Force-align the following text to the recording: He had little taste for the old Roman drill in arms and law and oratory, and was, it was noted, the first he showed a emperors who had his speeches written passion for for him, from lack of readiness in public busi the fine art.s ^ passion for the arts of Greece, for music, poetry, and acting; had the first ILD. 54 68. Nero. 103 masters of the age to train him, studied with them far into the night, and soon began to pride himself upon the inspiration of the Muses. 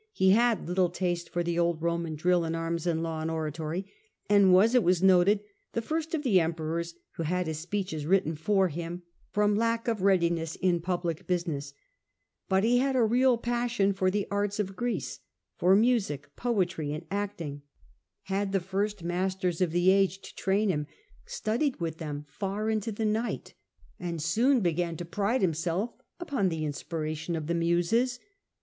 He 0.13 0.31
had 0.31 0.67
little 0.67 0.89
taste 0.89 1.29
for 1.29 1.43
the 1.43 1.59
old 1.59 1.79
Roman 1.83 2.15
drill 2.15 2.43
in 2.43 2.55
arms 2.55 2.87
and 2.87 3.03
law 3.03 3.21
and 3.21 3.29
oratory, 3.29 3.85
and 4.27 4.51
was, 4.51 4.73
it 4.73 4.81
was 4.81 5.03
noted, 5.03 5.41
the 5.73 5.79
first 5.83 6.11
he 6.13 6.17
showed 6.17 6.25
a 6.25 6.41
emperors 6.41 6.95
who 7.17 7.21
had 7.21 7.45
his 7.45 7.59
speeches 7.59 8.07
written 8.07 8.31
passion 8.31 8.43
for 8.43 8.67
for 8.67 8.67
him, 8.69 9.03
from 9.29 9.55
lack 9.55 9.87
of 9.87 10.01
readiness 10.01 10.55
in 10.55 10.81
public 10.81 11.27
busi 11.27 11.37
the 11.45 11.61
fine 12.49 12.65
art.s 12.81 13.39
^ 13.39 13.41
passion 13.43 13.93
for 13.93 14.09
the 14.09 14.25
arts 14.31 14.59
of 14.59 14.75
Greece, 14.75 15.19
for 15.55 15.75
music, 15.75 16.35
poetry, 16.35 16.93
and 16.93 17.05
acting; 17.11 17.61
had 18.23 18.53
the 18.53 18.59
first 18.59 19.03
ILD. 19.03 19.07
54 19.07 19.51
68. 19.51 19.59
Nero. 19.59 19.61
103 19.61 19.61
masters 19.61 19.61
of 19.61 19.71
the 19.71 19.91
age 19.91 20.21
to 20.23 20.35
train 20.35 20.69
him, 20.69 20.87
studied 21.27 21.79
with 21.79 21.99
them 21.99 22.25
far 22.27 22.71
into 22.71 22.91
the 22.91 23.05
night, 23.05 23.53
and 23.99 24.19
soon 24.19 24.61
began 24.61 24.97
to 24.97 25.05
pride 25.05 25.41
himself 25.43 25.91
upon 26.19 26.49
the 26.49 26.65
inspiration 26.65 27.35
of 27.35 27.45
the 27.45 27.53
Muses. 27.53 28.19